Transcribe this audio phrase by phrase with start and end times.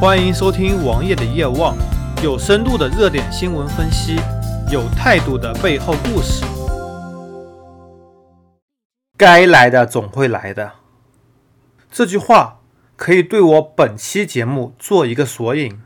[0.00, 1.76] 欢迎收听王爷的夜望，
[2.24, 4.16] 有深度的热点新闻分析，
[4.72, 6.42] 有态度的背后故事。
[9.18, 10.72] 该来的总会来的，
[11.90, 12.60] 这句话
[12.96, 15.78] 可以对我本期节目做一个索引，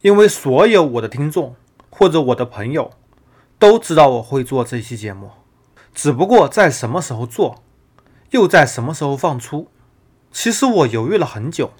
[0.00, 1.54] 因为所有我的听众
[1.88, 2.90] 或者我的朋友
[3.60, 5.30] 都知道我会做这期节目，
[5.94, 7.62] 只不过在什么时候做，
[8.30, 9.68] 又在什么时候放出，
[10.32, 11.70] 其实我犹豫了很久。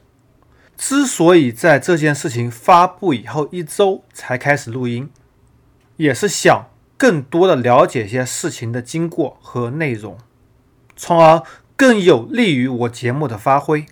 [0.77, 5.11] 之所以在这件事情发布以后一周才开始录音，
[5.97, 10.19] 也是想更多的了解一些事情的经过和内容，
[10.95, 11.43] 从而
[11.77, 13.87] 更有利于我节目的发挥。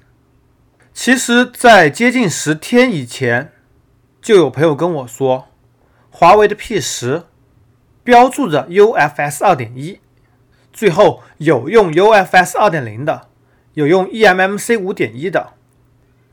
[0.93, 3.53] 其实，在接近十天以前，
[4.23, 5.49] 就有朋友跟我说，
[6.11, 7.25] 华为的 P 十
[8.05, 9.99] 标注着 UFS 二点一，
[10.73, 13.29] 最后有用 UFS 二点零的，
[13.73, 15.55] 有用 eMMC 五点一的。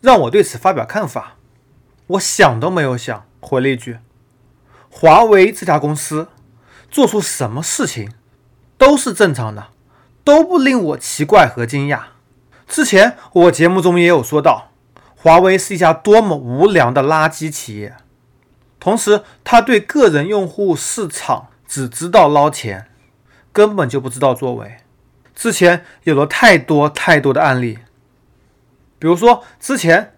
[0.01, 1.35] 让我对此发表看法，
[2.07, 3.99] 我想都没有想，回了一句
[4.89, 6.27] ：“华为这家公司
[6.89, 8.11] 做出什么事情
[8.80, 9.67] 都是正常的，
[10.23, 12.02] 都不令我奇怪和惊讶。”
[12.67, 14.71] 之前我节目中也有说到，
[15.16, 17.95] 华为是一家多么无良的垃圾企业，
[18.80, 22.88] 同时他对个人用户市场只知道捞钱，
[23.53, 24.77] 根本就不知道作为。
[25.36, 27.77] 之前有了太多太多的案例。
[29.02, 30.13] 比如说，之前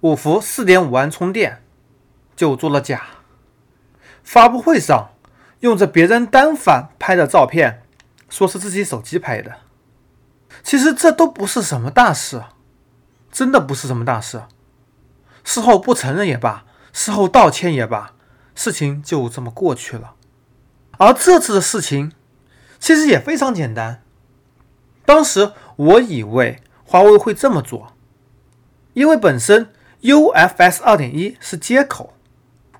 [0.00, 1.62] 五伏四点五安充电
[2.34, 3.06] 就做了假，
[4.24, 5.10] 发布会上
[5.60, 7.84] 用着别人单反拍的照片，
[8.28, 9.58] 说是自己手机拍的。
[10.64, 12.42] 其实这都不是什么大事，
[13.30, 14.42] 真的不是什么大事。
[15.44, 18.14] 事后不承认也罢，事后道歉也罢，
[18.56, 20.14] 事情就这么过去了。
[20.98, 22.10] 而这次的事情
[22.80, 24.02] 其实也非常简单。
[25.04, 27.92] 当时我以为华为会这么做。
[28.96, 29.68] 因为本身
[30.00, 32.14] UFS 2.1是接口，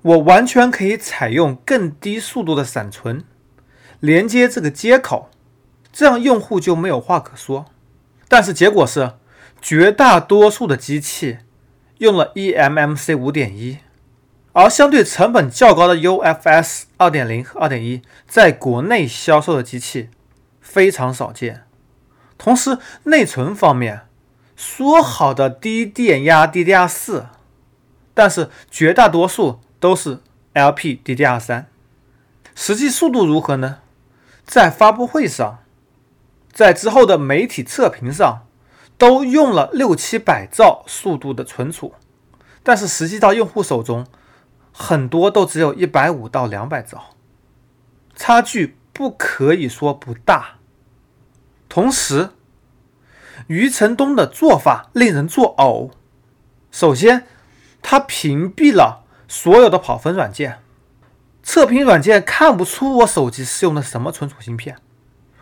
[0.01, 3.23] 我完全可以采用更低速度的闪存
[4.01, 5.29] 连接这个接口，
[5.93, 7.67] 这样用户就没有话可说。
[8.29, 9.13] 但是结果是，
[9.61, 11.37] 绝大多数的机器
[11.99, 13.77] 用了 eMMC 5.1，
[14.55, 20.09] 而相对成本较高的 UFS 2.0和2.1在国内销售的机器
[20.63, 21.65] 非常少见。
[22.39, 24.06] 同时，内存方面。
[24.57, 27.27] 说好的低电压 DDR4，
[28.15, 30.21] 但是绝大多数都是
[30.55, 31.67] LPDDR3，
[32.55, 33.81] 实际速度如何呢？
[34.45, 35.59] 在发布会上，
[36.53, 38.47] 在之后的媒体测评上，
[38.97, 41.95] 都用了六七百兆速度的存储，
[42.63, 44.07] 但是实际到用户手中，
[44.73, 47.11] 很多都只有一百五到两百兆，
[48.15, 50.55] 差距不可以说不大。
[51.69, 52.31] 同时，
[53.47, 55.91] 余承东的做法令人作呕。
[56.71, 57.27] 首先，
[57.81, 60.59] 他屏蔽了所有的跑分软件，
[61.43, 64.77] 测评软件看不出我手机是用的什么存储芯片。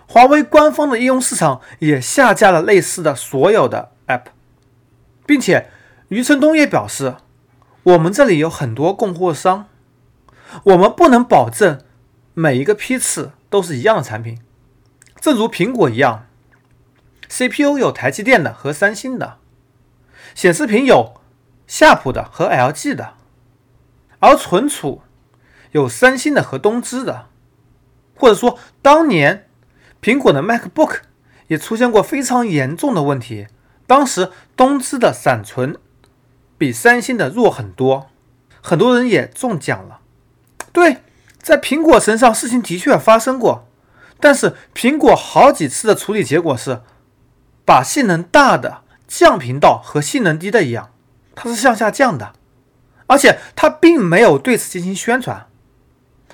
[0.07, 4.27] 华为官方的应用市场也下架了类似的所有的 App，
[5.27, 5.71] 并且
[6.09, 7.17] 余承东也表示，
[7.83, 9.67] 我们这里有很多供货商，
[10.65, 11.81] 我们不能保证
[12.35, 14.39] 每一个批次都是一样的产品，
[15.19, 16.27] 正如苹果一样。
[17.29, 19.39] CPU 有台积电的和三星的，
[20.35, 21.21] 显示屏有
[21.67, 23.15] 夏普的和 LG 的，
[24.21, 25.03] 而存储
[25.73, 27.27] 有三星的和东芝的，
[28.15, 29.49] 或者说当年
[30.03, 30.99] 苹果的 MacBook
[31.49, 33.47] 也出现过非常严重的问题，
[33.87, 35.77] 当时东芝的闪存
[36.59, 38.11] 比三星的弱很多，
[38.63, 40.01] 很多人也中奖了。
[40.73, 40.99] 对，
[41.41, 43.67] 在苹果身上事情的确发生过，
[44.21, 46.83] 但是苹果好几次的处理结果是。
[47.65, 50.91] 把性能大的降频到和性能低的一样，
[51.35, 52.33] 它是向下降的，
[53.07, 55.47] 而且它并没有对此进行宣传。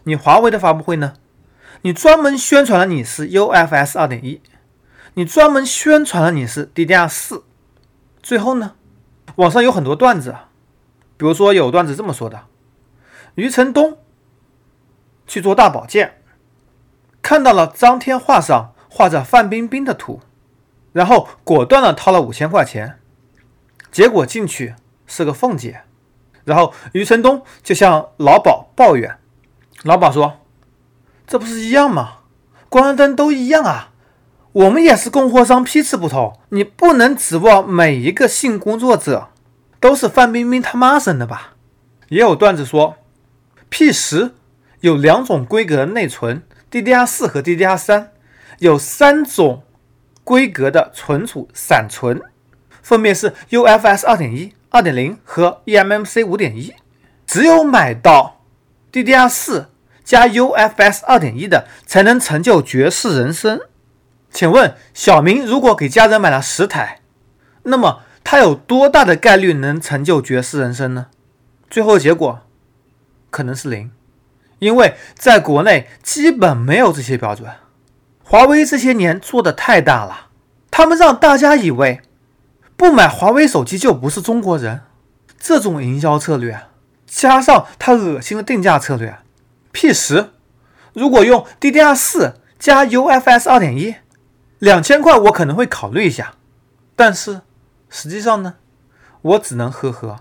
[0.05, 1.15] 你华为的发布会呢？
[1.83, 4.43] 你专门宣传了你是 UFS 二点一，
[5.15, 7.45] 你专门宣传了你是 DDR 四，
[8.23, 8.75] 最后呢，
[9.37, 10.35] 网上有很多段子，
[11.17, 12.47] 比如说有段子这么说的：
[13.37, 13.99] 余承东
[15.27, 16.21] 去做大保健，
[17.23, 20.21] 看到了张天画上画着范冰冰的图。
[20.93, 22.99] 然后果断的掏了五千块钱，
[23.93, 24.75] 结果进去
[25.07, 25.83] 是个凤姐，
[26.45, 29.19] 然后余承东就向老鸨抱怨，
[29.85, 30.41] 老鸨说
[31.27, 32.19] ：“这不是一样吗？
[32.69, 33.93] 关灯都一样啊，
[34.53, 39.29] 我们也是供货商，批次不同，你不能指望每一个性工作者
[39.79, 41.55] 都是范冰冰他妈生的吧？”
[42.11, 42.97] 也有段子说
[43.69, 44.35] ，P 十
[44.81, 48.11] 有两种规格的内存，DDR 四和 DDR 三，
[48.59, 49.63] 有三种。
[50.31, 52.23] 规格的存储闪存
[52.81, 56.73] 分别是 UFS 2.1、二点零和 eMMC 五点一，
[57.27, 58.41] 只有买到
[58.93, 59.71] DDR 四
[60.05, 63.61] 加 UFS 二点一的，才能成就绝世人生。
[64.31, 67.01] 请问小明如果给家人买了十台，
[67.65, 71.09] 那么他有多大的概率能成就绝世人生呢？
[71.69, 72.47] 最后结果
[73.31, 73.91] 可能是零，
[74.61, 77.51] 因为在国内基本没有这些标准。
[78.31, 80.29] 华为这些年做的太大了，
[80.71, 82.01] 他们让大家以为
[82.77, 84.83] 不买华为手机就不是中国人。
[85.37, 86.69] 这种营销策略，
[87.09, 89.19] 加上他恶心的定价策略
[89.73, 90.31] ，P 十
[90.93, 93.97] 如果用 DDR 四加 UFS 二点一，
[94.61, 96.35] 两千块我可能会考虑一下，
[96.95, 97.41] 但是
[97.89, 98.55] 实际上呢，
[99.23, 100.21] 我只能呵呵。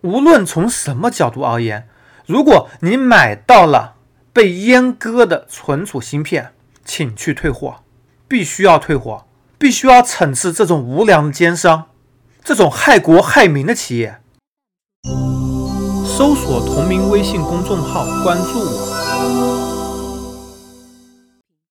[0.00, 1.86] 无论从什么角度而言，
[2.24, 3.96] 如果你买到了
[4.32, 6.53] 被阉割的存储芯片，
[6.84, 7.76] 请去退货，
[8.28, 9.26] 必须要退货，
[9.58, 11.84] 必须要惩治这种无良的奸商，
[12.42, 14.20] 这种害国害民的企业。
[16.06, 19.73] 搜索同名微信公众号，关注我。